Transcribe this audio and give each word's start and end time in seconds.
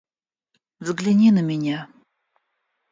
Взгляни 0.79 1.29
на 1.31 1.43
меня. 1.43 1.87